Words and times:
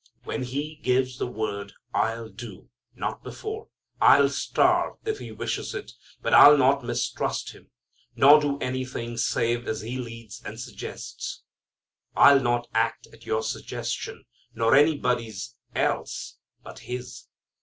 When 0.23 0.41
He 0.41 0.77
gives 0.81 1.19
the 1.19 1.27
word, 1.27 1.73
I'll 1.93 2.27
do: 2.29 2.69
not 2.95 3.23
before. 3.23 3.67
I'll 4.01 4.29
starve 4.29 4.95
if 5.05 5.19
He 5.19 5.31
wishes 5.31 5.75
it, 5.75 5.91
but 6.23 6.33
I'll 6.33 6.57
not 6.57 6.83
mistrust 6.83 7.51
Him; 7.51 7.69
nor 8.15 8.41
do 8.41 8.57
anything 8.57 9.15
save 9.17 9.67
as 9.67 9.81
He 9.81 9.97
leads 9.99 10.41
and 10.43 10.59
suggests. 10.59 11.43
I'll 12.15 12.39
not 12.39 12.67
act 12.73 13.09
at 13.13 13.27
your 13.27 13.43
suggestion, 13.43 14.25
nor 14.55 14.73
anybody's 14.73 15.55
else 15.75 16.39
but 16.63 16.79
His. 16.79 17.27